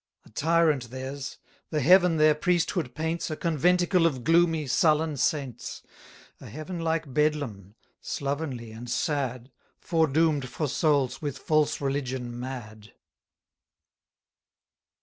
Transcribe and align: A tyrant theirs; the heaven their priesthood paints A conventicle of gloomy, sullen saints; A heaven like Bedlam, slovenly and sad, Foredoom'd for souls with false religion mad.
A 0.25 0.29
tyrant 0.31 0.89
theirs; 0.89 1.37
the 1.69 1.79
heaven 1.79 2.17
their 2.17 2.33
priesthood 2.33 2.95
paints 2.95 3.29
A 3.29 3.35
conventicle 3.35 4.07
of 4.07 4.23
gloomy, 4.23 4.65
sullen 4.65 5.15
saints; 5.15 5.83
A 6.39 6.49
heaven 6.49 6.79
like 6.79 7.13
Bedlam, 7.13 7.75
slovenly 7.99 8.71
and 8.71 8.89
sad, 8.89 9.51
Foredoom'd 9.79 10.49
for 10.49 10.67
souls 10.67 11.21
with 11.21 11.37
false 11.37 11.79
religion 11.79 12.39
mad. 12.39 12.93